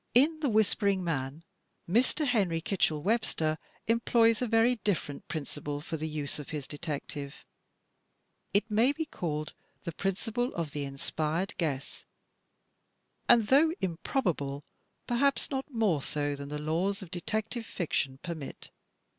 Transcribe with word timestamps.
In 0.15 0.39
"The 0.39 0.49
Whispering 0.49 1.03
Man" 1.03 1.43
Mr. 1.87 2.25
Henry 2.25 2.59
Kitchell 2.59 3.03
Webster 3.03 3.59
employs 3.85 4.41
a 4.41 4.47
very 4.47 4.77
different 4.77 5.27
principle 5.27 5.79
for 5.79 5.95
the 5.95 6.07
use 6.07 6.39
of 6.39 6.49
his 6.49 6.65
detective. 6.65 7.45
It 8.51 8.71
may 8.71 8.93
be 8.93 9.05
called 9.05 9.53
the 9.83 9.91
principle 9.91 10.55
of 10.55 10.71
The 10.71 10.85
Inspired 10.85 11.53
Guess, 11.59 12.03
and 13.29 13.49
though 13.49 13.73
improbable, 13.79 14.63
perhaps 15.05 15.51
not 15.51 15.71
more 15.71 16.01
so 16.01 16.35
than 16.35 16.49
the 16.49 16.57
laws 16.57 17.03
of 17.03 17.11
detective 17.11 17.67
fiction 17.67 18.17
permit. 18.23 18.71